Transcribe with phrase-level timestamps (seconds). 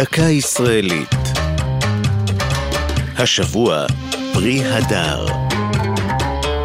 [0.00, 1.14] דקה ישראלית.
[3.16, 3.86] השבוע
[4.32, 5.26] פרי הדר.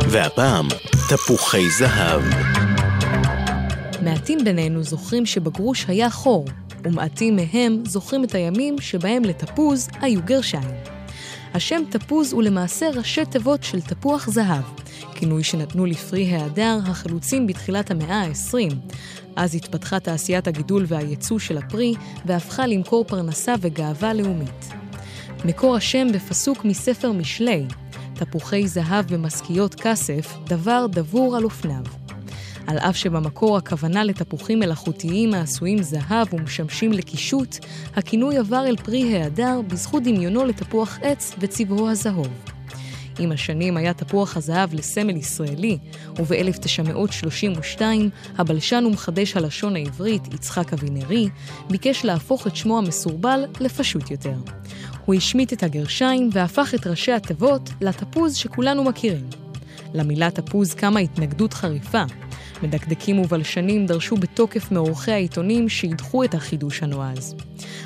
[0.09, 0.67] והפעם
[1.09, 2.21] תפוחי זהב.
[4.01, 6.46] מעטים בינינו זוכרים שבגרוש היה חור,
[6.83, 10.70] ומעטים מהם זוכרים את הימים שבהם לתפוז היו גרשיים.
[11.54, 14.63] השם תפוז הוא למעשה ראשי תיבות של תפוח זהב,
[15.15, 18.76] כינוי שנתנו לפרי ההדר החלוצים בתחילת המאה ה-20.
[19.36, 21.94] אז התפתחה תעשיית הגידול והייצוא של הפרי,
[22.26, 24.70] והפכה למקור פרנסה וגאווה לאומית.
[25.46, 27.66] מקור השם בפסוק מספר משלי,
[28.13, 32.02] תפוחי זהב במשכיות כסף, דבר דבור על אופניו.
[32.67, 37.58] על אף שבמקור הכוונה לתפוחים מלאכותיים העשויים זהב ומשמשים לקישוט,
[37.95, 42.27] הכינוי עבר אל פרי ההדר בזכות דמיונו לתפוח עץ וצבעו הזהוב.
[43.20, 45.77] עם השנים היה תפוח הזהב לסמל ישראלי,
[46.20, 47.81] וב-1932
[48.38, 51.30] הבלשן ומחדש הלשון העברית, יצחק אבינרי,
[51.70, 54.35] ביקש להפוך את שמו המסורבל לפשוט יותר.
[55.05, 59.26] הוא השמיט את הגרשיים והפך את ראשי התיבות לתפוז שכולנו מכירים.
[59.93, 62.04] למילה תפוז קמה התנגדות חריפה,
[62.64, 67.36] מדקדקים ובלשנים דרשו בתוקף מעורכי העיתונים שידחו את החידוש הנועז.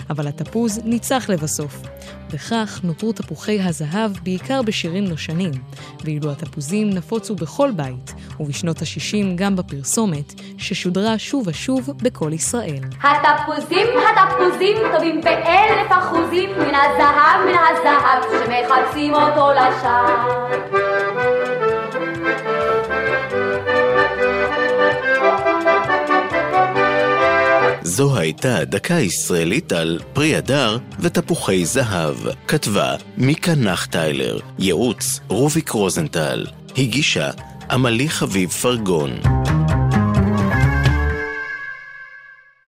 [0.09, 1.81] אבל התפוז ניצח לבסוף.
[2.29, 5.51] וכך נותרו תפוחי הזהב בעיקר בשירים נושנים,
[6.03, 12.81] ואילו התפוזים נפוצו בכל בית, ובשנות ה-60 גם בפרסומת, ששודרה שוב ושוב בכל ישראל.
[13.03, 20.86] התפוזים, התפוזים טובים באלף אחוזים מן הזהב, מן הזהב, שמחפשים אותו לשווא.
[27.97, 32.15] זו הייתה דקה ישראלית על פרי הדר ותפוחי זהב.
[32.47, 36.45] כתבה מיקה נחטיילר, ייעוץ רוביק רוזנטל,
[36.77, 37.29] הגישה
[37.71, 39.36] עמלי חביב פרגון.